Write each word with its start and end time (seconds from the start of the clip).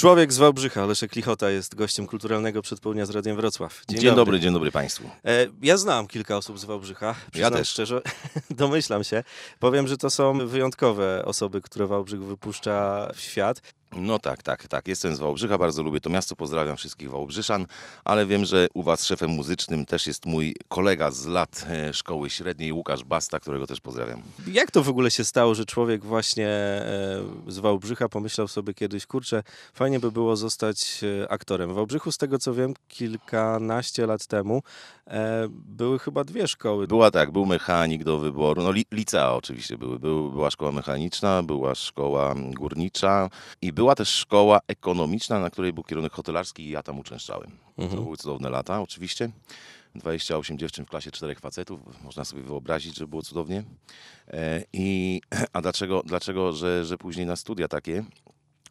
Człowiek 0.00 0.32
z 0.32 0.38
Wałbrzycha, 0.38 0.86
Leszek 0.86 1.16
Lichota 1.16 1.50
jest 1.50 1.74
gościem 1.74 2.06
kulturalnego 2.06 2.62
przedpołudnia 2.62 3.06
z 3.06 3.10
Radiem 3.10 3.36
Wrocław. 3.36 3.82
Dzień, 3.88 4.14
dobry. 4.14 4.40
dzień 4.40 4.52
dobry 4.52 4.70
Państwu. 4.72 5.10
E, 5.24 5.46
ja 5.62 5.76
znam 5.76 6.06
kilka 6.06 6.36
osób 6.36 6.58
z 6.58 6.64
Wałbrzycha. 6.64 7.14
Przyznam 7.32 7.52
też. 7.52 7.68
szczerze, 7.68 8.02
domyślam 8.50 9.04
się. 9.04 9.24
Powiem, 9.58 9.88
że 9.88 9.96
to 9.96 10.10
są 10.10 10.48
wyjątkowe 10.48 11.24
osoby, 11.24 11.60
które 11.60 11.86
Wałbrzych 11.86 12.24
wypuszcza 12.24 13.08
w 13.14 13.20
świat. 13.20 13.62
No 13.96 14.18
tak, 14.18 14.42
tak, 14.42 14.68
tak. 14.68 14.88
Jestem 14.88 15.16
z 15.16 15.18
Wałbrzycha, 15.18 15.58
bardzo 15.58 15.82
lubię 15.82 16.00
to 16.00 16.10
miasto, 16.10 16.36
pozdrawiam 16.36 16.76
wszystkich 16.76 17.10
Wałbrzyszan, 17.10 17.66
ale 18.04 18.26
wiem, 18.26 18.44
że 18.44 18.66
u 18.74 18.82
Was 18.82 19.06
szefem 19.06 19.30
muzycznym 19.30 19.86
też 19.86 20.06
jest 20.06 20.26
mój 20.26 20.54
kolega 20.68 21.10
z 21.10 21.26
lat 21.26 21.66
e, 21.70 21.94
szkoły 21.94 22.30
średniej, 22.30 22.72
Łukasz 22.72 23.04
Basta, 23.04 23.40
którego 23.40 23.66
też 23.66 23.80
pozdrawiam. 23.80 24.22
Jak 24.46 24.70
to 24.70 24.82
w 24.82 24.88
ogóle 24.88 25.10
się 25.10 25.24
stało, 25.24 25.54
że 25.54 25.64
człowiek 25.64 26.04
właśnie 26.04 26.48
e, 26.48 27.22
z 27.48 27.58
Wałbrzycha 27.58 28.08
pomyślał 28.08 28.48
sobie 28.48 28.74
kiedyś, 28.74 29.06
kurczę, 29.06 29.42
fajnie 29.74 30.00
by 30.00 30.12
było 30.12 30.36
zostać 30.36 31.00
e, 31.22 31.32
aktorem. 31.32 31.70
W 31.70 31.74
Wałbrzychu, 31.74 32.12
z 32.12 32.18
tego 32.18 32.38
co 32.38 32.54
wiem, 32.54 32.74
kilkanaście 32.88 34.06
lat 34.06 34.26
temu 34.26 34.62
były 35.50 35.98
chyba 35.98 36.24
dwie 36.24 36.48
szkoły. 36.48 36.86
Była 36.86 37.10
tak, 37.10 37.30
był 37.30 37.46
mechanik 37.46 38.04
do 38.04 38.18
wyboru, 38.18 38.62
no 38.62 38.70
li, 38.70 38.86
licea 38.92 39.32
oczywiście 39.32 39.78
były, 39.78 39.98
był, 39.98 40.30
była 40.30 40.50
szkoła 40.50 40.72
mechaniczna, 40.72 41.42
była 41.42 41.74
szkoła 41.74 42.34
górnicza 42.50 43.30
i 43.62 43.72
była 43.80 43.94
też 43.94 44.08
szkoła 44.08 44.60
ekonomiczna, 44.68 45.40
na 45.40 45.50
której 45.50 45.72
był 45.72 45.84
kierunek 45.84 46.12
hotelarski 46.12 46.62
i 46.62 46.70
ja 46.70 46.82
tam 46.82 46.98
uczęszczałem. 46.98 47.50
Mhm. 47.78 47.96
To 47.96 48.02
były 48.02 48.16
cudowne 48.16 48.50
lata 48.50 48.80
oczywiście. 48.80 49.30
28 49.94 50.58
dziewczyn 50.58 50.84
w 50.86 50.88
klasie 50.88 51.10
czterech 51.10 51.40
facetów, 51.40 51.80
można 52.04 52.24
sobie 52.24 52.42
wyobrazić, 52.42 52.96
że 52.96 53.06
było 53.06 53.22
cudownie. 53.22 53.64
E, 54.28 54.64
I, 54.72 55.20
a 55.52 55.60
dlaczego, 55.60 56.02
dlaczego 56.06 56.52
że, 56.52 56.84
że 56.84 56.98
później 56.98 57.26
na 57.26 57.36
studia 57.36 57.68
takie? 57.68 58.04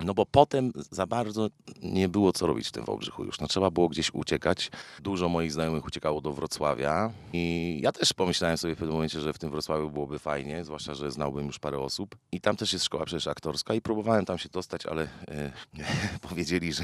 No 0.03 0.13
bo 0.13 0.26
potem 0.26 0.71
za 0.91 1.08
bardzo 1.08 1.49
nie 1.81 2.09
było 2.09 2.34
co 2.34 2.48
robić 2.48 2.67
w 2.67 2.71
tym 2.71 2.85
Wałbrzychu 2.85 3.26
już. 3.26 3.40
No, 3.40 3.48
trzeba 3.48 3.71
było 3.71 3.90
gdzieś 3.90 4.13
uciekać. 4.13 4.71
Dużo 4.99 5.29
moich 5.29 5.51
znajomych 5.51 5.85
uciekało 5.85 6.21
do 6.21 6.34
Wrocławia 6.34 7.12
i 7.34 7.79
ja 7.84 7.91
też 7.91 8.13
pomyślałem 8.13 8.57
sobie 8.57 8.76
w 8.76 8.77
pewnym 8.77 8.93
momencie, 8.96 9.21
że 9.21 9.34
w 9.34 9.40
tym 9.40 9.51
Wrocławiu 9.51 9.91
byłoby 9.91 10.20
fajnie, 10.20 10.65
zwłaszcza, 10.65 10.93
że 10.93 11.12
znałbym 11.12 11.48
już 11.48 11.60
parę 11.60 11.79
osób. 11.79 12.15
I 12.32 12.41
tam 12.41 12.55
też 12.55 12.73
jest 12.73 12.85
szkoła 12.85 13.05
przecież 13.05 13.27
aktorska 13.27 13.73
i 13.73 13.82
próbowałem 13.82 14.26
tam 14.26 14.38
się 14.38 14.49
dostać, 14.49 14.85
ale 14.85 15.04
e, 15.04 15.51
powiedzieli, 16.29 16.73
że 16.73 16.84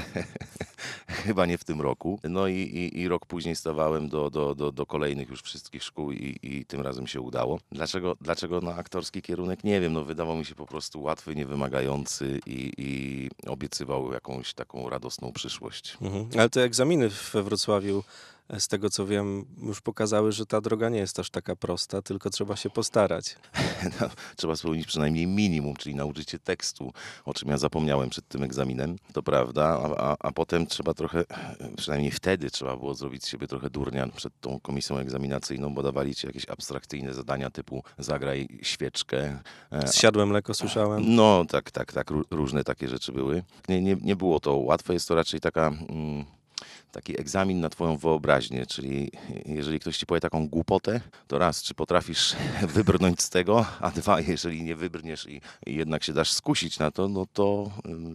chyba 1.26 1.46
nie 1.46 1.58
w 1.58 1.64
tym 1.64 1.80
roku. 1.80 2.20
No 2.24 2.48
i, 2.48 2.54
i, 2.54 3.00
i 3.00 3.08
rok 3.08 3.26
później 3.26 3.56
stawałem 3.56 4.08
do, 4.08 4.30
do, 4.30 4.54
do, 4.54 4.72
do 4.72 4.86
kolejnych 4.86 5.28
już 5.28 5.42
wszystkich 5.42 5.82
szkół 5.82 6.12
i, 6.12 6.38
i 6.42 6.64
tym 6.64 6.80
razem 6.80 7.06
się 7.06 7.20
udało. 7.20 7.60
Dlaczego, 7.72 8.16
dlaczego 8.20 8.60
na 8.60 8.74
aktorski 8.74 9.22
kierunek? 9.22 9.64
Nie 9.64 9.80
wiem, 9.80 9.92
no 9.92 10.04
wydawał 10.04 10.36
mi 10.36 10.44
się 10.44 10.54
po 10.54 10.66
prostu 10.66 11.02
łatwy, 11.02 11.34
niewymagający 11.34 12.40
i, 12.46 12.72
i 12.78 13.30
obiecywał 13.46 14.12
jakąś 14.12 14.54
taką 14.54 14.88
radosną 14.88 15.32
przyszłość. 15.32 15.96
Mhm. 16.02 16.28
Ale 16.38 16.50
te 16.50 16.62
egzaminy 16.62 17.08
we 17.32 17.42
Wrocławiu, 17.42 18.04
z 18.58 18.68
tego 18.68 18.90
co 18.90 19.06
wiem, 19.06 19.44
już 19.62 19.80
pokazały, 19.80 20.32
że 20.32 20.46
ta 20.46 20.60
droga 20.60 20.88
nie 20.88 20.98
jest 20.98 21.18
aż 21.18 21.30
taka 21.30 21.56
prosta, 21.56 22.02
tylko 22.02 22.30
trzeba 22.30 22.56
się 22.56 22.70
postarać. 22.70 23.36
No, 24.00 24.08
trzeba 24.36 24.56
spełnić 24.56 24.86
przynajmniej 24.86 25.26
minimum, 25.26 25.76
czyli 25.76 25.94
nauczyć 25.94 26.30
się 26.30 26.38
tekstu, 26.38 26.92
o 27.24 27.34
czym 27.34 27.48
ja 27.48 27.58
zapomniałem 27.58 28.10
przed 28.10 28.28
tym 28.28 28.42
egzaminem, 28.42 28.96
to 29.12 29.22
prawda, 29.22 29.64
a, 29.64 30.10
a, 30.10 30.16
a 30.20 30.32
potem 30.32 30.66
trzeba 30.66 30.94
trochę, 30.94 31.24
przynajmniej 31.76 32.10
wtedy 32.10 32.50
trzeba 32.50 32.76
było 32.76 32.94
zrobić 32.94 33.24
z 33.24 33.28
siebie 33.28 33.46
trochę 33.46 33.70
durnia 33.70 34.08
przed 34.08 34.40
tą 34.40 34.60
komisją 34.60 34.98
egzaminacyjną, 34.98 35.74
bo 35.74 35.82
dawali 35.82 36.14
ci 36.14 36.26
jakieś 36.26 36.48
abstrakcyjne 36.48 37.14
zadania 37.14 37.50
typu 37.50 37.82
zagraj 37.98 38.48
świeczkę. 38.62 39.38
e, 39.70 39.88
Zsiadłem 39.88 40.28
mleko, 40.28 40.54
słyszałem. 40.54 41.14
No 41.14 41.44
tak, 41.48 41.70
tak, 41.70 41.92
tak, 41.92 42.10
ró- 42.10 42.24
różne 42.30 42.64
takie 42.64 42.88
rzeczy 42.88 43.12
były. 43.12 43.42
Nie, 43.68 43.82
nie, 43.82 43.96
nie 44.02 44.16
było 44.16 44.40
to 44.40 44.56
łatwe, 44.56 44.92
jest 44.94 45.08
to 45.08 45.14
raczej 45.14 45.40
taka... 45.40 45.66
Mm, 45.66 46.24
Taki 46.92 47.20
egzamin 47.20 47.60
na 47.60 47.68
Twoją 47.68 47.96
wyobraźnię, 47.96 48.66
czyli 48.66 49.10
jeżeli 49.46 49.80
ktoś 49.80 49.98
Ci 49.98 50.06
powie 50.06 50.20
taką 50.20 50.48
głupotę, 50.48 51.00
to 51.26 51.38
raz, 51.38 51.62
czy 51.62 51.74
potrafisz 51.74 52.36
wybrnąć 52.74 53.22
z 53.22 53.30
tego, 53.30 53.66
a 53.80 53.90
dwa, 53.90 54.20
jeżeli 54.20 54.62
nie 54.62 54.76
wybrniesz 54.76 55.26
i, 55.28 55.40
jednak 55.66 56.04
się 56.04 56.12
dasz 56.12 56.32
skusić 56.32 56.78
na 56.78 56.90
to, 56.90 57.08
no 57.08 57.26
to 57.32 57.70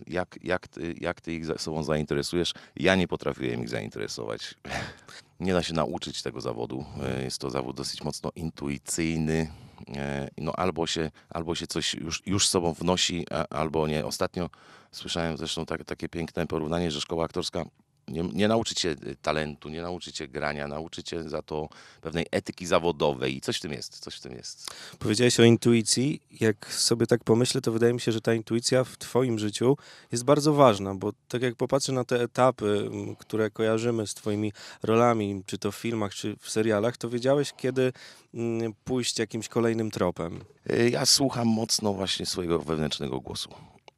jak, 0.07 0.39
jak, 0.43 0.67
ty, 0.67 0.95
jak 1.01 1.21
Ty 1.21 1.33
ich 1.33 1.45
sobą 1.57 1.83
zainteresujesz? 1.83 2.53
Ja 2.75 2.95
nie 2.95 3.07
potrafiłem 3.07 3.61
ich 3.61 3.69
zainteresować. 3.69 4.55
Nie 5.39 5.53
da 5.53 5.63
się 5.63 5.73
nauczyć 5.73 6.21
tego 6.21 6.41
zawodu. 6.41 6.85
E, 7.03 7.23
Jest 7.23 7.37
to 7.37 7.49
zawód 7.49 7.77
dosyć 7.77 8.03
mocno 8.03 8.31
intuicyjny. 8.35 9.51
E, 9.95 10.29
No 10.37 10.53
albo 10.55 10.87
się, 10.87 11.11
albo 11.29 11.55
się 11.55 11.67
coś 11.67 11.93
już, 11.93 12.21
już 12.25 12.47
sobą 12.49 12.73
wnosi, 12.73 13.25
albo 13.49 13.87
nie. 13.87 14.05
Ostatnio 14.05 14.49
słyszałem 14.91 15.37
zresztą 15.37 15.65
tak, 15.65 15.85
takie 15.85 16.09
piękne 16.09 16.47
porównanie, 16.47 16.91
że 16.91 17.01
szkoła 17.01 17.25
aktorska 17.25 17.65
nie, 18.11 18.23
nie 18.23 18.47
nauczy 18.47 18.75
cię 18.75 18.89
y, 18.89 19.15
talentu, 19.21 19.69
nie 19.69 19.81
nauczy 19.81 20.11
cię 20.13 20.27
grania, 20.27 20.67
nauczy 20.67 21.03
cię 21.03 21.29
za 21.29 21.41
to 21.41 21.69
pewnej 22.01 22.25
etyki 22.31 22.65
zawodowej 22.65 23.35
i 23.37 23.41
coś 23.41 23.57
w 23.57 23.61
tym 23.61 23.71
jest, 23.71 23.99
coś 23.99 24.15
w 24.15 24.19
tym 24.21 24.31
jest. 24.33 24.71
Powiedziałeś 24.99 25.39
o 25.39 25.43
intuicji. 25.43 26.21
Jak 26.31 26.73
sobie 26.73 27.07
tak 27.07 27.23
pomyślę, 27.23 27.61
to 27.61 27.71
wydaje 27.71 27.93
mi 27.93 28.01
się, 28.01 28.11
że 28.11 28.21
ta 28.21 28.33
intuicja 28.33 28.83
w 28.83 28.97
Twoim 28.97 29.39
życiu 29.39 29.77
jest 30.11 30.23
bardzo 30.23 30.53
ważna, 30.53 30.95
bo 30.95 31.13
tak 31.27 31.41
jak 31.41 31.55
popatrzę 31.55 31.91
na 31.91 32.03
te 32.03 32.21
etapy, 32.21 32.89
m, 32.93 33.15
które 33.15 33.49
kojarzymy 33.49 34.07
z 34.07 34.13
Twoimi 34.13 34.53
rolami, 34.83 35.43
czy 35.45 35.57
to 35.57 35.71
w 35.71 35.75
filmach, 35.75 36.13
czy 36.13 36.35
w 36.39 36.49
serialach, 36.49 36.97
to 36.97 37.09
wiedziałeś, 37.09 37.53
kiedy 37.57 37.93
mm, 38.33 38.73
pójść 38.83 39.19
jakimś 39.19 39.47
kolejnym 39.47 39.91
tropem. 39.91 40.43
Y, 40.71 40.89
Ja 40.89 41.05
słucham 41.05 41.47
mocno 41.47 41.93
właśnie 41.93 42.25
swojego 42.25 42.59
wewnętrznego 42.59 43.19
głosu. 43.19 43.49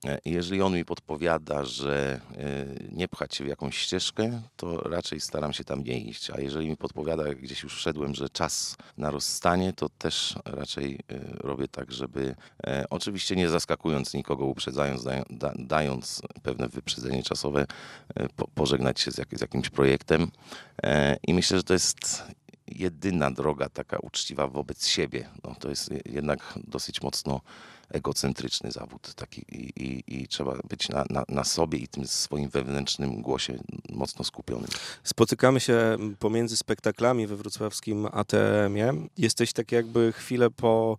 E, 0.06 0.20
Jeżeli 0.26 0.62
on 0.62 0.74
mi 0.74 0.86
podpowiada, 0.86 1.66
że 1.66 2.22
y, 2.82 2.90
nie 2.92 3.08
pchać 3.08 3.36
się 3.36 3.44
w 3.44 3.48
jakąś 3.48 3.78
ścieżkę, 3.78 4.42
to 4.56 4.78
raczej 4.78 5.20
staram 5.22 5.54
się 5.54 5.64
tam 5.64 5.84
nie 5.84 6.00
iść. 6.00 6.30
A 6.30 6.40
jeżeli 6.42 6.68
mi 6.70 6.78
podpowiada, 6.78 7.34
gdzieś 7.34 7.64
już 7.64 7.76
wszedłem, 7.76 8.16
że 8.16 8.30
czas 8.30 8.76
na 8.98 9.12
rozstanie, 9.12 9.74
to 9.74 9.90
też 9.90 10.36
raczej 10.46 10.96
y, 10.96 11.20
robię 11.38 11.68
tak, 11.68 11.92
żeby 11.92 12.36
e, 12.68 12.86
oczywiście 12.90 13.36
nie 13.36 13.50
zaskakując 13.50 14.14
nikogo, 14.14 14.46
uprzedzając, 14.46 15.04
dają- 15.04 15.24
da, 15.30 15.54
dając 15.56 16.22
pewne 16.44 16.68
wyprzedzenie 16.70 17.24
czasowe, 17.24 17.66
e, 18.16 18.30
po, 18.30 18.48
pożegnać 18.48 19.00
się 19.00 19.12
z, 19.12 19.18
jak, 19.18 19.28
z 19.38 19.42
jakimś 19.42 19.70
projektem. 19.70 20.32
E, 20.84 21.18
I 21.28 21.34
myślę, 21.34 21.58
że 21.58 21.64
to 21.64 21.74
jest 21.74 22.24
jedyna 22.68 23.32
droga 23.32 23.70
taka 23.70 23.98
uczciwa 24.00 24.48
wobec 24.48 24.88
siebie. 24.88 25.30
No, 25.44 25.56
to 25.60 25.70
jest 25.70 25.92
je- 25.92 26.02
jednak 26.06 26.54
dosyć 26.68 27.02
mocno 27.02 27.42
egocentryczny 27.94 28.72
zawód 28.72 29.14
taki 29.16 29.42
i, 29.52 29.84
i, 29.84 30.04
i 30.22 30.28
trzeba 30.28 30.58
być 30.70 30.90
na, 30.90 31.06
na, 31.10 31.24
na 31.30 31.44
sobie 31.44 31.80
i 31.80 31.88
tym 31.88 32.08
swoim 32.08 32.50
wewnętrznym 32.50 33.22
głosie 33.22 33.60
mocno 33.90 34.26
skupionym. 34.26 34.68
Spotykamy 35.04 35.60
się 35.60 35.98
pomiędzy 36.20 36.58
spektaklami 36.58 37.28
we 37.28 37.36
wrocławskim 37.36 38.08
ATM-ie. 38.12 38.94
Jesteś 39.18 39.54
tak 39.54 39.72
jakby 39.72 40.14
chwilę 40.14 40.50
po 40.50 40.98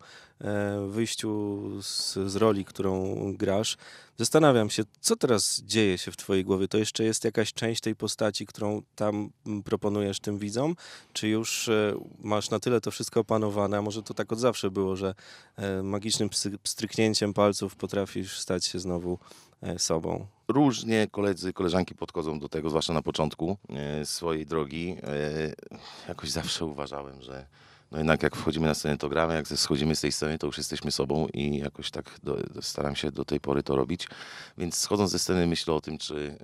wyjściu 0.88 1.60
z, 1.82 2.14
z 2.14 2.36
roli, 2.36 2.64
którą 2.64 3.14
grasz. 3.34 3.76
Zastanawiam 4.18 4.70
się, 4.70 4.82
co 5.00 5.16
teraz 5.16 5.62
dzieje 5.64 5.98
się 5.98 6.12
w 6.12 6.16
twojej 6.16 6.44
głowie? 6.44 6.68
To 6.68 6.78
jeszcze 6.78 7.04
jest 7.04 7.24
jakaś 7.24 7.52
część 7.52 7.80
tej 7.80 7.96
postaci, 7.96 8.46
którą 8.46 8.82
tam 8.94 9.30
mm, 9.46 9.62
proponujesz 9.62 10.20
tym 10.20 10.38
widzom? 10.38 10.76
Czy 11.12 11.28
już 11.28 11.68
e, 11.68 11.94
masz 12.18 12.50
na 12.50 12.60
tyle 12.60 12.80
to 12.80 12.90
wszystko 12.90 13.20
opanowane? 13.20 13.78
A 13.78 13.82
może 13.82 14.02
to 14.02 14.14
tak 14.14 14.32
od 14.32 14.38
zawsze 14.38 14.70
było, 14.70 14.96
że 14.96 15.14
e, 15.56 15.82
magicznym 15.82 16.28
pstryknięciem 16.62 17.34
palców 17.34 17.76
potrafisz 17.76 18.40
stać 18.40 18.64
się 18.64 18.78
znowu 18.78 19.18
e, 19.62 19.78
sobą? 19.78 20.26
Różnie 20.48 21.06
koledzy, 21.10 21.52
koleżanki 21.52 21.94
podchodzą 21.94 22.38
do 22.38 22.48
tego, 22.48 22.70
zwłaszcza 22.70 22.92
na 22.92 23.02
początku 23.02 23.56
e, 23.70 24.06
swojej 24.06 24.46
drogi. 24.46 24.96
E, 25.02 26.08
jakoś 26.08 26.30
zawsze 26.30 26.64
uważałem, 26.64 27.22
że 27.22 27.46
no 27.90 27.98
jednak 27.98 28.22
jak 28.22 28.36
wchodzimy 28.36 28.66
na 28.66 28.74
scenę, 28.74 28.98
to 28.98 29.08
gramy, 29.08 29.34
jak 29.34 29.48
schodzimy 29.48 29.96
z 29.96 30.00
tej 30.00 30.12
sceny, 30.12 30.38
to 30.38 30.46
już 30.46 30.58
jesteśmy 30.58 30.92
sobą 30.92 31.26
i 31.34 31.58
jakoś 31.58 31.90
tak 31.90 32.10
do, 32.22 32.38
staram 32.60 32.96
się 32.96 33.10
do 33.10 33.24
tej 33.24 33.40
pory 33.40 33.62
to 33.62 33.76
robić. 33.76 34.08
Więc 34.58 34.76
schodząc 34.76 35.10
ze 35.10 35.18
sceny 35.18 35.46
myślę 35.46 35.74
o 35.74 35.80
tym, 35.80 35.98
czy 35.98 36.38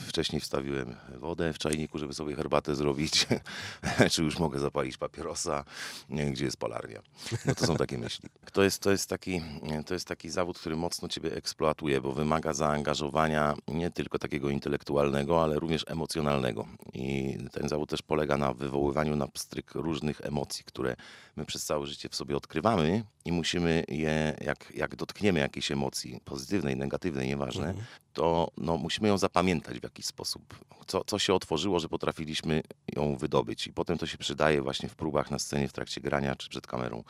e, 0.00 0.06
wcześniej 0.06 0.40
wstawiłem 0.40 0.96
wodę 1.16 1.52
w 1.52 1.58
czajniku, 1.58 1.98
żeby 1.98 2.14
sobie 2.14 2.36
herbatę 2.36 2.74
zrobić, 2.74 3.26
czy 4.12 4.22
już 4.22 4.38
mogę 4.38 4.58
zapalić 4.58 4.96
papierosa, 4.96 5.64
nie, 6.08 6.32
gdzie 6.32 6.44
jest 6.44 6.56
palarnia. 6.56 7.02
No 7.46 7.54
to 7.54 7.66
są 7.66 7.76
takie 7.76 7.98
myśli. 7.98 8.28
To 8.52 8.62
jest, 8.62 8.82
to, 8.82 8.90
jest 8.90 9.08
taki, 9.08 9.42
to 9.86 9.94
jest 9.94 10.08
taki 10.08 10.30
zawód, 10.30 10.58
który 10.58 10.76
mocno 10.76 11.08
ciebie 11.08 11.36
eksploatuje, 11.36 12.00
bo 12.00 12.12
wymaga 12.12 12.52
zaangażowania 12.52 13.54
nie 13.68 13.90
tylko 13.90 14.18
takiego 14.18 14.50
intelektualnego, 14.50 15.42
ale 15.42 15.58
również 15.58 15.84
emocjonalnego. 15.88 16.66
I 16.92 17.36
ten 17.52 17.68
zawód 17.68 17.90
też 17.90 18.02
polega 18.02 18.36
na 18.36 18.52
wywoływaniu 18.52 19.16
na 19.16 19.28
pstryk 19.28 19.74
różnych 19.74 20.20
emocji, 20.20 20.64
które 20.74 20.96
my 21.36 21.44
przez 21.44 21.64
całe 21.64 21.86
życie 21.86 22.08
w 22.08 22.14
sobie 22.14 22.36
odkrywamy 22.36 23.04
i 23.24 23.32
musimy 23.32 23.84
je, 23.88 24.36
jak, 24.40 24.72
jak 24.76 24.96
dotkniemy 24.96 25.40
jakiejś 25.40 25.72
emocji, 25.72 26.20
pozytywnej, 26.24 26.76
negatywnej, 26.76 27.28
nieważne, 27.28 27.66
Mhm. 27.68 27.84
to 28.12 28.50
no, 28.56 28.76
musimy 28.76 29.08
ją 29.08 29.18
zapamiętać 29.18 29.80
w 29.80 29.82
jakiś 29.82 30.06
sposób. 30.06 30.64
Co, 30.86 31.04
co 31.04 31.18
się 31.18 31.34
otworzyło, 31.34 31.80
że 31.80 31.88
potrafiliśmy 31.88 32.62
ją 32.96 33.16
wydobyć 33.16 33.66
i 33.66 33.72
potem 33.72 33.98
to 33.98 34.06
się 34.06 34.18
przydaje 34.18 34.62
właśnie 34.62 34.88
w 34.88 34.94
próbach 34.94 35.30
na 35.30 35.38
scenie, 35.38 35.68
w 35.68 35.72
trakcie 35.72 36.00
grania 36.00 36.36
czy 36.36 36.48
przed 36.48 36.66
kamerą. 36.66 37.04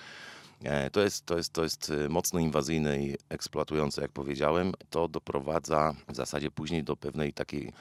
E, 0.64 0.90
To 0.90 1.00
jest, 1.00 1.26
to, 1.26 1.36
jest, 1.36 1.52
to 1.52 1.62
jest 1.62 1.90
e, 2.04 2.08
mocno 2.08 2.40
inwazyjne 2.40 2.98
i 3.02 3.16
eksploatujące, 3.28 4.02
jak 4.02 4.10
powiedziałem. 4.12 4.72
To 4.90 5.08
doprowadza 5.08 5.94
w 6.08 6.16
zasadzie 6.16 6.50
później 6.50 6.84
do 6.84 6.96
pewnej 6.96 7.32
takiej 7.32 7.72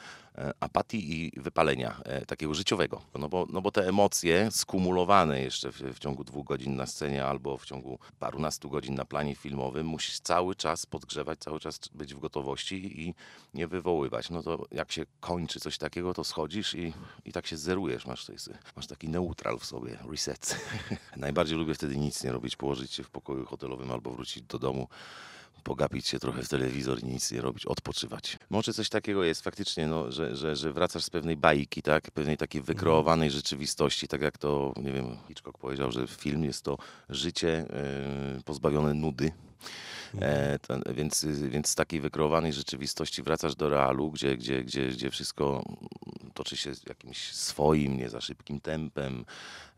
apatii 0.60 1.14
i 1.14 1.42
wypalenia 1.42 2.02
e, 2.06 2.26
takiego 2.26 2.54
życiowego. 2.54 3.02
No 3.20 3.30
bo, 3.30 3.48
no 3.50 3.62
bo 3.62 3.72
te 3.72 3.88
emocje 3.88 4.52
skumulowane 4.52 5.42
jeszcze 5.42 5.72
w, 5.72 5.76
w 5.76 6.00
ciągu 6.00 6.24
dwóch 6.24 6.46
godzin 6.46 6.76
na 6.76 6.86
scenie 6.86 7.26
albo 7.26 7.58
w 7.58 7.66
ciągu 7.66 8.00
parunastu 8.20 8.70
godzin 8.70 8.96
na 8.96 9.06
planie 9.06 9.36
filmowym 9.36 9.88
musisz 9.88 10.20
cały 10.20 10.56
czas 10.56 10.86
podgrzewać, 10.86 11.40
cały 11.40 11.60
czas 11.60 11.80
być 11.94 12.14
w 12.14 12.20
gotowości 12.20 13.02
i 13.02 13.14
nie 13.54 13.68
wywoływać. 13.68 14.30
No 14.30 14.44
to 14.44 14.66
jak 14.72 14.92
się 14.92 15.06
kończy 15.20 15.60
coś 15.60 15.78
takiego, 15.78 16.14
to 16.14 16.24
schodzisz 16.24 16.76
i, 16.76 16.94
i 17.26 17.32
tak 17.32 17.48
się 17.48 17.58
zerujesz. 17.58 18.06
Masz, 18.06 18.30
jest, 18.30 18.50
masz 18.76 18.88
taki 18.88 19.10
neutral 19.10 19.60
w 19.60 19.66
sobie, 19.66 19.98
reset. 20.12 20.58
Najbardziej 21.18 21.58
lubię 21.58 21.74
wtedy 21.74 21.98
nic 21.98 22.24
nie 22.24 22.32
robić, 22.32 22.56
położyć 22.56 22.94
się 22.94 23.04
w 23.04 23.10
pokoju 23.10 23.46
hotelowym 23.46 23.92
albo 23.92 24.12
wrócić 24.12 24.44
do 24.44 24.60
domu, 24.60 24.88
pogapić 25.64 26.08
się 26.08 26.20
trochę 26.20 26.44
w 26.44 26.50
telewizor 26.50 27.04
i 27.04 27.06
nic 27.06 27.32
nie 27.32 27.42
robić, 27.42 27.66
odpoczywać. 27.66 28.38
Może 28.50 28.74
coś 28.74 28.90
takiego 28.90 29.24
jest 29.24 29.42
faktycznie, 29.42 29.88
no, 29.88 30.12
że, 30.12 30.36
że, 30.36 30.56
że 30.56 30.74
wracasz 30.74 31.04
z 31.04 31.10
pewnej 31.10 31.38
bajki, 31.38 31.82
tak? 31.82 32.12
pewnej 32.12 32.38
takiej 32.38 32.62
wykreowanej 32.62 33.32
rzeczywistości, 33.32 34.08
tak 34.08 34.22
jak 34.22 34.38
to, 34.38 34.74
nie 34.78 34.92
wiem, 34.92 35.18
Hitchcock 35.28 35.58
powiedział, 35.58 35.92
że 35.92 36.08
film 36.08 36.44
jest 36.44 36.64
to 36.64 36.78
życie 37.10 37.66
e, 37.70 38.42
pozbawione 38.46 38.94
nudy. 38.94 39.32
E, 40.22 40.60
to, 40.60 40.94
więc, 40.94 41.26
więc 41.50 41.70
z 41.70 41.76
takiej 41.76 42.02
wykreowanej 42.02 42.54
rzeczywistości 42.54 43.24
wracasz 43.24 43.56
do 43.56 43.70
realu, 43.70 44.12
gdzie, 44.12 44.38
gdzie, 44.38 44.64
gdzie, 44.64 44.88
gdzie 44.88 45.10
wszystko 45.10 45.64
toczy 46.34 46.58
się 46.58 46.72
jakimś 46.88 47.34
swoim, 47.34 47.98
nie 47.98 48.10
za 48.10 48.22
szybkim 48.22 48.60
tempem, 48.60 49.26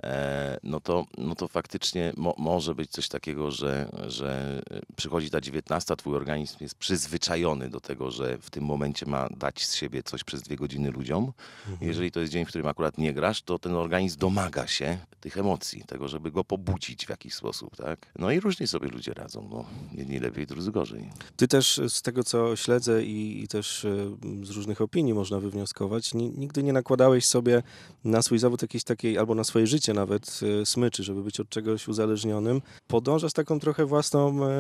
e, 0.04 0.58
no, 0.64 0.80
to, 0.80 1.06
no 1.18 1.36
to 1.36 1.48
faktycznie 1.48 2.14
mo, 2.18 2.36
może 2.38 2.76
być 2.76 2.92
coś 2.92 3.08
takiego, 3.08 3.52
że, 3.52 3.90
że 4.08 4.62
przychodzi 4.96 5.30
ta 5.30 5.42
19, 5.42 5.96
twój 5.96 6.16
organizm 6.16 6.58
jest 6.62 6.76
przyzwyczajony 6.76 7.70
do 7.70 7.80
tego, 7.80 8.12
że 8.12 8.38
w 8.38 8.50
tym 8.50 8.64
momencie 8.64 9.06
ma 9.06 9.30
dać 9.30 9.66
z 9.66 9.76
siebie 9.76 10.04
coś 10.04 10.24
przez 10.24 10.42
dwie 10.42 10.56
godziny 10.56 10.92
ludziom. 10.92 11.34
Jeżeli 11.82 12.12
to 12.12 12.20
jest 12.20 12.34
dzień, 12.34 12.46
w 12.46 12.48
którym 12.48 12.68
akurat 12.68 12.98
nie 12.98 13.14
grasz, 13.14 13.42
to 13.42 13.60
ten 13.60 13.76
organizm 13.76 14.20
domaga 14.20 14.68
się 14.68 14.98
tych 15.20 15.38
emocji, 15.38 15.84
tego, 15.88 16.08
żeby 16.08 16.32
go 16.32 16.44
pobudzić 16.44 17.06
w 17.06 17.10
jakiś 17.10 17.34
sposób, 17.34 17.76
tak? 17.76 18.12
No 18.20 18.32
i 18.32 18.40
różnie 18.40 18.68
sobie 18.68 18.88
ludzie 18.88 19.14
radzą, 19.14 19.48
no. 19.52 19.66
Jedni 19.94 20.20
lepiej, 20.20 20.48
drudzy 20.48 20.72
gorzej. 20.72 21.10
Ty 21.36 21.48
też 21.48 21.82
z 21.88 22.02
tego, 22.02 22.24
co 22.24 22.56
śledzę 22.56 23.04
i, 23.04 23.44
i 23.44 23.48
też 23.48 23.86
e, 23.86 23.96
z 24.44 24.50
różnych 24.50 24.82
opinii 24.82 25.14
można 25.14 25.40
wywnioskować, 25.40 26.14
ni, 26.14 26.30
nigdy 26.30 26.64
nie 26.64 26.74
nakładałeś 26.74 27.26
sobie 27.26 27.64
na 28.04 28.22
swój 28.22 28.40
zawód 28.40 28.62
jakiejś 28.62 28.84
takiej, 28.84 29.18
albo 29.18 29.36
na 29.36 29.44
swoje 29.44 29.68
życie 29.68 29.94
nawet 29.94 30.40
e, 30.62 30.66
smyczy, 30.66 31.04
żeby 31.04 31.24
być 31.24 31.40
od 31.40 31.50
czegoś 31.50 31.88
uzależnionym. 31.88 32.62
Podążasz 32.88 33.34
taką 33.34 33.60
trochę 33.60 33.86
własną 33.86 34.46
e, 34.46 34.52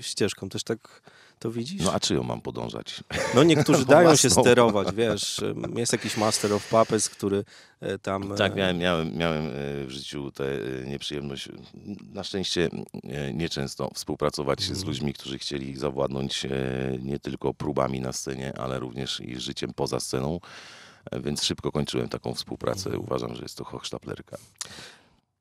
ścieżką. 0.00 0.48
Też 0.48 0.64
tak 0.64 1.02
to 1.38 1.50
widzisz? 1.50 1.82
No 1.84 1.92
a 1.92 2.00
czyją 2.00 2.22
mam 2.22 2.40
podążać? 2.40 3.04
No 3.34 3.42
niektórzy 3.42 3.84
dają 3.96 4.16
się 4.16 4.30
sterować, 4.30 4.94
wiesz. 4.94 5.40
Jest 5.76 5.92
jakiś 5.92 6.16
Master 6.16 6.52
of 6.52 6.68
Puppets, 6.68 7.08
który 7.08 7.44
e, 7.80 7.98
tam... 7.98 8.32
e, 8.32 8.36
Tak, 8.36 8.54
miałem, 8.54 8.78
miałem, 8.78 9.16
miałem 9.16 9.46
e, 9.46 9.50
w 9.86 9.90
życiu 9.90 10.30
tę 10.32 10.44
e, 10.44 10.86
nieprzyjemność, 10.86 11.48
na 12.14 12.24
szczęście 12.24 12.68
e, 13.04 13.32
nieczęsto 13.34 13.90
współpracować 13.94 14.62
z 14.62 14.84
ludźmi, 14.84 15.12
którzy 15.12 15.38
chcieli 15.38 15.76
zawładnąć 15.76 16.44
e, 16.44 16.48
nie 17.02 17.18
tylko 17.18 17.54
próbami 17.54 18.00
na 18.00 18.12
scenie, 18.12 18.58
ale 18.58 18.78
również 18.78 19.20
i 19.20 19.40
życiem 19.40 19.72
poza 19.74 20.00
sceną. 20.00 20.40
E, 21.10 21.20
Więc 21.20 21.42
szybko 21.42 21.72
kończyłem 21.72 22.08
taką 22.08 22.34
współpracę. 22.34 22.98
Uważam, 22.98 23.34
że 23.34 23.42
jest 23.42 23.56
to 23.58 23.64
hochsztaplerka. 23.64 24.36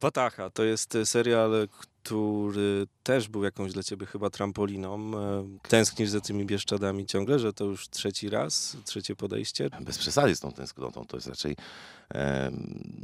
Watacha 0.01 0.49
to 0.49 0.63
jest 0.63 0.95
e, 0.95 1.05
serial, 1.05 1.67
który 2.05 2.87
też 3.03 3.27
był 3.27 3.43
jakąś 3.43 3.73
dla 3.73 3.83
ciebie 3.83 4.05
chyba 4.05 4.29
trampoliną. 4.29 5.11
E, 5.17 5.47
Tęsknisz 5.67 6.09
za 6.09 6.21
tymi 6.21 6.45
Bieszczadami 6.45 7.05
ciągle, 7.05 7.39
że 7.39 7.53
to 7.53 7.65
już 7.65 7.89
trzeci 7.89 8.29
raz, 8.29 8.77
trzecie 8.85 9.15
podejście. 9.15 9.69
Bez 9.81 9.97
przesady 9.97 10.35
z 10.35 10.39
tą 10.39 10.51
tęsknotą. 10.51 11.05
To 11.05 11.17
jest 11.17 11.27
raczej, 11.27 11.55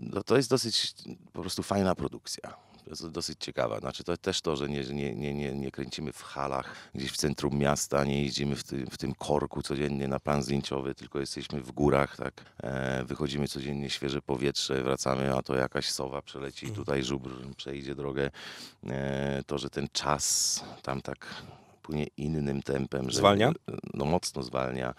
no 0.01 0.23
to 0.23 0.37
jest 0.37 0.49
dosyć 0.49 0.93
po 1.33 1.41
prostu 1.41 1.63
fajna 1.63 1.95
produkcja. 1.95 2.70
Jest 2.87 3.09
dosyć 3.09 3.39
ciekawa. 3.39 3.79
Znaczy 3.79 4.03
to 4.03 4.17
też 4.17 4.41
to, 4.41 4.55
że 4.55 4.69
nie, 4.69 4.83
nie, 4.83 5.15
nie, 5.15 5.33
nie, 5.33 5.55
nie 5.55 5.71
kręcimy 5.71 6.13
w 6.13 6.23
halach 6.23 6.75
gdzieś 6.95 7.11
w 7.11 7.17
centrum 7.17 7.57
miasta, 7.57 8.03
nie 8.03 8.23
jeździmy 8.23 8.55
w 8.55 8.63
tym, 8.63 8.87
w 8.87 8.97
tym 8.97 9.13
korku 9.13 9.61
codziennie 9.61 10.07
na 10.07 10.19
plan 10.19 10.43
zdjęciowy, 10.43 10.95
tylko 10.95 11.19
jesteśmy 11.19 11.61
w 11.61 11.71
górach, 11.71 12.17
tak? 12.17 12.45
E, 12.63 13.03
wychodzimy 13.03 13.47
codziennie, 13.47 13.89
świeże 13.89 14.21
powietrze, 14.21 14.83
wracamy, 14.83 15.35
a 15.35 15.41
to 15.41 15.55
jakaś 15.55 15.89
sowa 15.89 16.21
przeleci, 16.21 16.71
tutaj 16.71 17.03
żubr 17.03 17.29
przejdzie 17.57 17.95
drogę. 17.95 18.31
E, 18.87 19.43
to, 19.47 19.57
że 19.57 19.69
ten 19.69 19.87
czas 19.93 20.63
tam 20.81 21.01
tak 21.01 21.27
płynie 21.81 22.07
innym 22.17 22.61
tempem. 22.61 23.09
Że, 23.09 23.17
Zwalnia? 23.17 23.51
No 23.93 24.05
mocno 24.05 24.43
zwalnia 24.43 24.93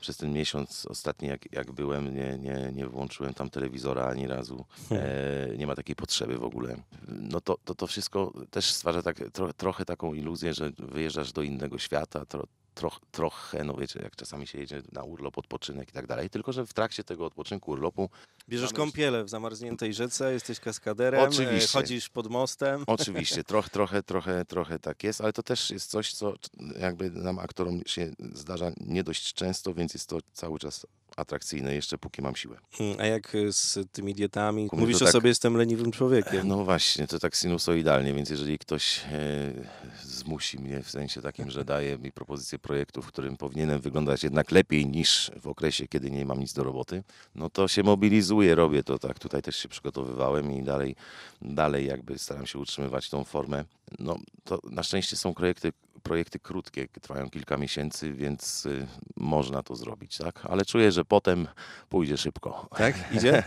przez 0.00 0.16
ten 0.16 0.32
miesiąc 0.32 0.86
ostatni, 0.86 1.28
jak, 1.28 1.52
jak 1.52 1.72
byłem, 1.72 2.14
nie, 2.14 2.38
nie, 2.38 2.72
nie 2.72 2.86
włączyłem 2.86 3.34
tam 3.34 3.50
telewizora 3.50 4.06
ani 4.06 4.26
razu. 4.26 4.64
E, 4.90 5.56
nie 5.56 5.66
ma 5.66 5.74
takiej 5.74 5.96
potrzeby 5.96 6.38
w 6.38 6.44
ogóle. 6.44 6.76
No 7.08 7.40
to, 7.40 7.58
to, 7.64 7.74
to 7.74 7.86
wszystko 7.86 8.32
też 8.50 8.72
stwarza 8.72 9.02
tak, 9.02 9.16
tro, 9.32 9.52
trochę 9.52 9.84
taką 9.84 10.14
iluzję, 10.14 10.54
że 10.54 10.70
wyjeżdżasz 10.78 11.32
do 11.32 11.42
innego 11.42 11.78
świata, 11.78 12.24
tro, 12.24 12.44
troch, 12.78 13.00
trochę, 13.10 13.64
no 13.64 13.74
wiecie, 13.74 14.00
jak 14.02 14.16
czasami 14.16 14.46
się 14.46 14.58
jedzie 14.58 14.82
na 14.92 15.02
urlop, 15.02 15.38
odpoczynek 15.38 15.88
i 15.88 15.92
tak 15.92 16.06
dalej. 16.06 16.30
Tylko, 16.30 16.52
że 16.52 16.66
w 16.66 16.72
trakcie 16.72 17.04
tego 17.04 17.26
odpoczynku, 17.26 17.70
urlopu 17.70 18.10
Bierzesz 18.48 18.72
kąpielę 18.72 19.24
w 19.24 19.28
zamarzniętej 19.28 19.94
rzece, 19.94 20.32
jesteś 20.32 20.60
kaskaderem, 20.60 21.20
e, 21.20 21.28
Oczywiście. 21.28 21.78
chodzisz 21.78 22.08
pod 22.08 22.30
mostem. 22.30 22.84
Oczywiście, 22.86 23.44
trochę, 23.44 23.70
trochę, 23.70 24.02
trochę, 24.02 24.44
trochę 24.44 24.78
tak 24.78 25.04
jest, 25.04 25.20
ale 25.20 25.32
to 25.32 25.42
też 25.42 25.70
jest 25.70 25.90
coś, 25.90 26.12
co 26.12 26.34
jakby 26.80 27.10
nam 27.10 27.38
aktorom 27.38 27.80
się 27.86 28.10
zdarza 28.32 28.70
nie 28.80 29.04
dość 29.04 29.34
często, 29.34 29.74
więc 29.74 29.94
jest 29.94 30.08
to 30.08 30.18
cały 30.32 30.58
czas 30.58 30.86
atrakcyjne, 31.18 31.74
jeszcze 31.74 31.98
póki 31.98 32.22
mam 32.22 32.36
siłę. 32.36 32.56
Mm, 32.80 32.96
A 33.00 33.06
jak 33.06 33.34
e, 33.34 33.52
z 33.52 33.78
tymi 33.92 34.14
dietami? 34.14 34.68
Mówisz 34.72 34.96
o 34.96 35.04
tak- 35.04 35.12
sobie, 35.12 35.28
jestem 35.28 35.56
leniwym 35.56 35.92
człowiekiem. 35.92 36.48
No 36.48 36.64
właśnie, 36.64 37.06
to 37.06 37.18
tak 37.18 37.36
sinusoidalnie, 37.36 38.14
więc 38.14 38.30
jeżeli 38.30 38.58
ktoś 38.58 39.00
e, 39.12 39.52
zmusi 40.02 40.58
mnie 40.58 40.82
w 40.82 40.90
sensie 40.90 41.22
takim, 41.22 41.50
że 41.50 41.64
daje 41.64 41.98
mi 41.98 42.12
propozycję 42.12 42.58
projektu, 42.58 43.02
w 43.02 43.06
którym 43.06 43.36
powinienem 43.36 43.80
wyglądać 43.80 44.22
jednak 44.22 44.50
lepiej 44.50 44.86
niż 44.86 45.30
w 45.40 45.48
okresie, 45.48 45.88
kiedy 45.88 46.10
nie 46.10 46.26
mam 46.26 46.40
nic 46.40 46.52
do 46.52 46.64
roboty, 46.64 47.02
no 47.34 47.50
to 47.50 47.68
się 47.68 47.82
mobilizuję, 47.82 48.54
robię 48.54 48.82
to 48.82 48.98
tak. 48.98 49.18
Tutaj 49.18 49.42
też 49.42 49.56
się 49.56 49.68
przygotowywałem 49.68 50.52
i 50.52 50.62
dalej, 50.62 50.96
dalej 51.42 51.86
jakby 51.86 52.18
staram 52.18 52.46
się 52.46 52.58
utrzymywać 52.58 53.10
tą 53.10 53.24
formę. 53.24 53.64
No 53.98 54.18
to 54.44 54.60
na 54.70 54.82
szczęście 54.82 55.16
są 55.16 55.34
projekty, 55.34 55.72
projekty 56.08 56.38
krótkie, 56.38 56.88
trwają 56.88 57.30
kilka 57.30 57.56
miesięcy, 57.56 58.12
więc 58.12 58.66
y, 58.66 58.86
można 59.16 59.62
to 59.62 59.76
zrobić, 59.76 60.18
tak? 60.18 60.46
Ale 60.46 60.64
czuję, 60.64 60.92
że 60.92 61.04
potem 61.04 61.48
pójdzie 61.88 62.16
szybko. 62.16 62.68
Tak? 62.76 62.94
Idzie? 63.16 63.42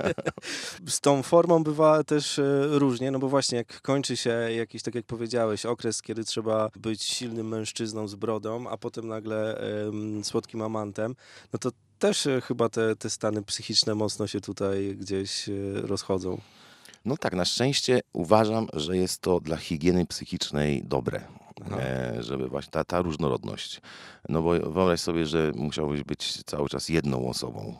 Z 0.86 1.00
tą 1.00 1.22
formą 1.22 1.64
bywa 1.64 2.04
też 2.04 2.38
e, 2.38 2.66
różnie, 2.66 3.10
no 3.10 3.18
bo 3.18 3.28
właśnie 3.28 3.58
jak 3.58 3.80
kończy 3.80 4.16
się 4.16 4.30
jakiś, 4.30 4.82
tak 4.82 4.94
jak 4.94 5.06
powiedziałeś, 5.06 5.66
okres, 5.66 6.02
kiedy 6.02 6.24
trzeba 6.24 6.70
być 6.76 7.02
silnym 7.02 7.48
mężczyzną 7.48 8.08
z 8.08 8.14
brodą, 8.14 8.68
a 8.68 8.76
potem 8.76 9.08
nagle 9.08 9.60
słodkim 10.22 10.62
amantem, 10.62 11.14
no 11.52 11.58
to 11.58 11.70
też 11.98 12.26
e, 12.26 12.40
chyba 12.40 12.68
te, 12.68 12.96
te 12.96 13.10
stany 13.10 13.42
psychiczne 13.42 13.94
mocno 13.94 14.26
się 14.26 14.40
tutaj 14.40 14.96
gdzieś 14.96 15.50
rozchodzą. 15.74 16.40
No 17.06 17.16
tak, 17.16 17.34
na 17.34 17.44
szczęście 17.44 18.00
uważam, 18.12 18.66
że 18.72 18.96
jest 18.96 19.20
to 19.20 19.40
dla 19.40 19.56
higieny 19.56 20.06
psychicznej 20.06 20.82
dobre. 20.84 21.20
Aha. 21.64 21.76
E, 21.80 22.22
żeby 22.22 22.48
właśnie 22.48 22.70
ta, 22.70 22.84
ta 22.84 23.02
różnorodność. 23.02 23.80
No 24.28 24.42
bo 24.42 24.50
wyobraź 24.50 25.00
sobie, 25.00 25.26
że 25.26 25.52
musiałbyś 25.54 26.02
być 26.02 26.44
cały 26.44 26.68
czas 26.68 26.88
jedną 26.88 27.28
osobą. 27.28 27.74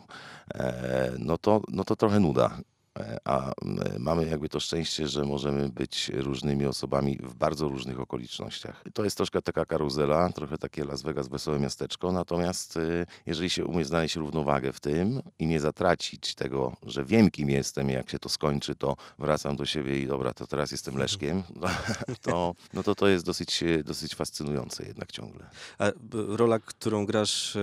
E, 0.53 1.11
no, 1.19 1.37
to, 1.37 1.61
no 1.67 1.83
to 1.83 1.95
trochę 1.95 2.19
nuda. 2.19 2.57
E, 2.99 3.17
A 3.25 3.51
m, 3.61 3.79
mamy 3.99 4.25
jakby 4.25 4.49
to 4.49 4.59
szczęście, 4.59 5.07
że 5.07 5.23
możemy 5.25 5.69
być 5.69 6.11
różnymi 6.13 6.65
osobami 6.65 7.19
w 7.23 7.33
bardzo 7.33 7.67
różnych 7.67 7.99
okolicznościach. 7.99 8.83
To 8.93 9.03
jest 9.03 9.17
troszkę 9.17 9.41
taka 9.41 9.65
karuzela, 9.65 10.29
trochę 10.29 10.57
takie 10.57 10.85
Las 10.85 11.01
Vegas 11.01 11.27
wesołe 11.27 11.59
miasteczko, 11.59 12.11
natomiast 12.11 12.77
e, 12.77 13.05
jeżeli 13.25 13.49
się 13.49 13.65
umie 13.65 13.85
znaleźć 13.85 14.15
równowagę 14.15 14.73
w 14.73 14.79
tym 14.79 15.21
i 15.39 15.47
nie 15.47 15.59
zatracić 15.59 16.35
tego, 16.35 16.75
że 16.83 17.05
wiem 17.05 17.31
kim 17.31 17.49
jestem 17.49 17.89
i 17.89 17.93
jak 17.93 18.09
się 18.09 18.19
to 18.19 18.29
skończy, 18.29 18.75
to 18.75 18.95
wracam 19.19 19.55
do 19.55 19.65
siebie 19.65 19.99
i 19.99 20.07
dobra, 20.07 20.33
to 20.33 20.47
teraz 20.47 20.71
jestem 20.71 20.97
Leszkiem, 20.97 21.43
to, 22.21 22.55
no 22.73 22.83
to 22.83 22.95
to 22.95 23.07
jest 23.07 23.25
dosyć, 23.25 23.63
e, 23.63 23.83
dosyć 23.83 24.15
fascynujące 24.15 24.85
jednak 24.85 25.11
ciągle. 25.11 25.45
A 25.79 25.91
rola, 26.13 26.59
którą 26.59 27.05
grasz 27.05 27.55
e, 27.55 27.59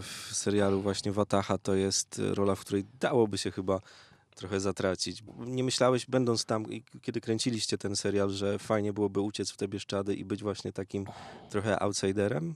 w 0.00 0.28
serialu 0.32 0.80
właśnie 0.80 1.12
Watacha, 1.12 1.58
to 1.58 1.74
jest 1.74 2.18
e, 2.30 2.34
rola, 2.34 2.54
w 2.54 2.60
której 2.60 2.84
dałoby 3.00 3.38
się 3.38 3.50
chyba 3.50 3.80
trochę 4.34 4.60
zatracić. 4.60 5.22
Nie 5.38 5.64
myślałeś, 5.64 6.06
będąc 6.06 6.44
tam, 6.44 6.66
kiedy 7.02 7.20
kręciliście 7.20 7.78
ten 7.78 7.96
serial, 7.96 8.30
że 8.30 8.58
fajnie 8.58 8.92
byłoby 8.92 9.20
uciec 9.20 9.50
w 9.50 9.56
te 9.56 9.68
Bieszczady 9.68 10.14
i 10.14 10.24
być 10.24 10.42
właśnie 10.42 10.72
takim 10.72 11.06
trochę 11.50 11.82
outsiderem? 11.82 12.54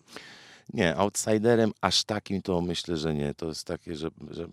Nie, 0.73 0.97
outsiderem 0.97 1.73
aż 1.81 2.04
takim 2.04 2.43
to 2.43 2.61
myślę, 2.61 2.97
że 2.97 3.14
nie. 3.14 3.35
To 3.35 3.47
jest 3.47 3.66
takie, 3.66 3.97
że, 3.97 4.11
że 4.31 4.49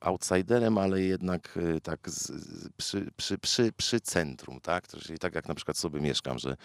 outsiderem, 0.00 0.78
ale 0.78 1.02
jednak 1.02 1.58
e, 1.76 1.80
tak 1.80 2.10
z, 2.10 2.32
przy, 2.76 3.10
przy, 3.16 3.38
przy, 3.38 3.72
przy 3.76 4.00
centrum, 4.00 4.60
tak? 4.60 4.88
Czyli 4.88 5.18
tak 5.18 5.34
jak 5.34 5.48
na 5.48 5.54
przykład 5.54 5.76
sobie 5.78 6.00
mieszkam, 6.00 6.38
że 6.38 6.56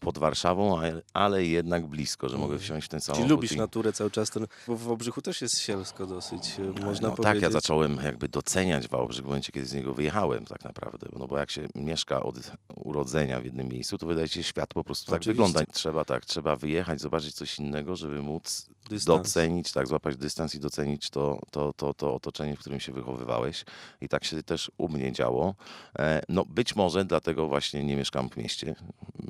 pod 0.00 0.18
Warszawą, 0.18 0.78
ale, 0.78 1.02
ale 1.14 1.44
jednak 1.44 1.86
blisko, 1.86 2.28
że 2.28 2.36
mogę 2.36 2.52
Mhm. 2.54 2.60
wsiąść 2.60 2.86
w 2.86 2.88
ten 2.90 3.00
Czyli 3.00 3.06
samochód. 3.06 3.30
lubisz 3.30 3.52
i- 3.52 3.56
naturę 3.56 3.92
cały 3.92 4.10
czas, 4.10 4.30
ten, 4.30 4.46
bo 4.66 4.76
w 4.76 4.88
Obrzychu 4.90 5.22
też 5.22 5.42
jest 5.42 5.58
sielsko 5.58 6.06
dosyć, 6.06 6.54
e, 6.58 6.62
można 6.84 7.08
no, 7.08 7.14
powiedzieć. 7.16 7.22
tak, 7.34 7.42
ja 7.42 7.50
zacząłem 7.50 7.96
jakby 8.04 8.28
doceniać 8.28 8.88
Wałbrzych 8.88 9.24
w 9.24 9.26
momencie, 9.28 9.52
kiedy 9.52 9.66
z 9.66 9.72
niego 9.74 9.94
wyjechałem 9.94 10.44
tak 10.46 10.64
naprawdę. 10.64 11.08
No 11.18 11.26
bo 11.26 11.38
jak 11.38 11.50
się 11.50 11.68
mieszka 11.74 12.22
od 12.22 12.36
urodzenia 12.74 13.40
w 13.40 13.44
jednym 13.44 13.68
miejscu, 13.68 13.98
to 13.98 14.06
wydaje 14.06 14.28
się 14.28 14.42
świat 14.42 14.74
po 14.74 14.84
prostu 14.84 15.10
tak 15.10 15.20
Oczywiście. 15.20 15.44
wygląda. 15.44 15.72
Trzeba 15.72 16.04
tak, 16.04 16.24
trzeba 16.24 16.56
wyjechać, 16.56 17.00
zobaczyć 17.00 17.34
coś 17.34 17.58
innego, 17.58 17.96
żeby 17.96 18.22
móc 18.22 18.66
Dystans. 18.94 19.22
docenić, 19.22 19.72
tak, 19.72 19.86
złapać 19.88 20.16
dystans 20.16 20.54
i 20.54 20.60
docenić 20.60 21.10
to, 21.10 21.38
to, 21.50 21.72
to, 21.72 21.94
to 21.94 22.14
otoczenie, 22.14 22.56
w 22.56 22.58
którym 22.60 22.80
się 22.80 22.92
wychowywałeś. 22.92 23.64
I 24.00 24.08
tak 24.08 24.24
się 24.24 24.42
też 24.42 24.70
u 24.78 24.88
mnie 24.88 25.12
działo. 25.12 25.54
E, 25.98 26.22
No 26.28 26.44
być 26.44 26.76
może 26.76 27.04
dlatego 27.04 27.48
właśnie 27.48 27.84
nie 27.84 27.96
mieszkam 27.96 28.30
w 28.30 28.36
mieście. 28.36 28.74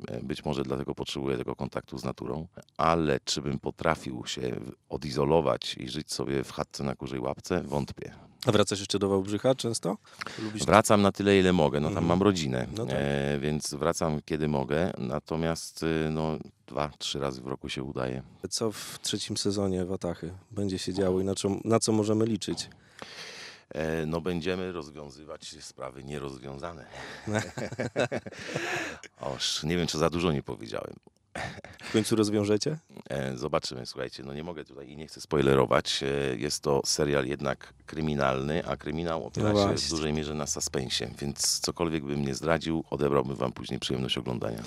E, 0.07 0.23
Być 0.23 0.45
może 0.45 0.63
dlatego 0.63 0.95
potrzebuję 0.95 1.37
tego 1.37 1.55
kontaktu 1.55 1.97
z 1.97 2.03
naturą. 2.03 2.47
Ale 2.77 3.19
czy 3.25 3.41
bym 3.41 3.59
potrafił 3.59 4.25
się 4.25 4.55
odizolować 4.89 5.75
i 5.77 5.89
żyć 5.89 6.13
sobie 6.13 6.43
w 6.43 6.51
chatce 6.51 6.83
na 6.83 6.95
kurzej 6.95 7.19
łapce? 7.19 7.63
Wątpię. 7.63 8.13
A 8.45 8.51
wracasz 8.51 8.79
jeszcze 8.79 8.99
do 8.99 9.09
Wałbrzycha 9.09 9.55
często? 9.55 9.97
Lubisz 10.39 10.63
Wracam 10.65 11.01
na 11.01 11.11
tyle, 11.11 11.39
ile 11.39 11.53
mogę. 11.53 11.79
No 11.79 11.87
tam 11.87 11.91
Mhm. 11.97 12.07
mam 12.07 12.21
rodzinę, 12.23 12.67
No 12.77 12.85
tak. 12.85 12.95
e, 12.99 13.39
więc 13.39 13.73
wracam 13.73 14.19
kiedy 14.25 14.47
mogę. 14.47 14.91
Natomiast 14.97 15.83
y, 15.83 16.07
no, 16.11 16.37
dwa, 16.67 16.91
trzy 16.99 17.19
razy 17.19 17.41
w 17.41 17.47
roku 17.47 17.69
się 17.69 17.83
udaje. 17.83 18.23
Co 18.49 18.71
w 18.71 18.99
trzecim 19.01 19.37
sezonie 19.37 19.85
Watachy 19.85 20.33
będzie 20.51 20.79
się 20.79 20.93
działo 20.93 21.21
i 21.21 21.23
na 21.23 21.35
co, 21.35 21.49
na 21.65 21.79
co 21.79 21.91
możemy 21.91 22.25
liczyć? 22.25 22.69
E, 23.69 24.05
No 24.05 24.21
będziemy 24.21 24.71
rozwiązywać 24.71 25.55
sprawy 25.63 26.03
nierozwiązane. 26.03 26.85
Oż, 29.21 29.63
nie 29.63 29.77
wiem, 29.77 29.87
czy 29.87 29.97
za 29.97 30.09
dużo 30.09 30.31
nie 30.31 30.43
powiedziałem. 30.43 30.93
W 31.83 31.91
końcu 31.93 32.15
rozwiążecie? 32.15 32.77
E, 33.09 33.37
Zobaczymy, 33.37 33.85
słuchajcie, 33.85 34.23
no 34.23 34.33
nie 34.33 34.43
mogę 34.43 34.65
tutaj 34.65 34.89
i 34.89 34.97
nie 34.97 35.07
chcę 35.07 35.21
spoilerować. 35.21 36.03
E, 36.03 36.35
Jest 36.35 36.63
to 36.63 36.81
serial 36.85 37.25
jednak 37.25 37.73
kryminalny, 37.85 38.65
a 38.67 38.77
kryminał 38.77 39.27
opiera 39.27 39.49
No 39.53 39.59
się 39.59 39.67
właśnie. 39.67 39.87
w 39.87 39.89
dużej 39.89 40.13
mierze 40.13 40.33
na 40.33 40.47
suspensie, 40.47 41.09
więc 41.19 41.59
cokolwiek 41.59 42.03
bym 42.03 42.25
nie 42.25 42.35
zdradził, 42.35 42.83
odebrałbym 42.89 43.35
wam 43.35 43.51
później 43.51 43.79
przyjemność 43.79 44.17
oglądania. 44.17 44.63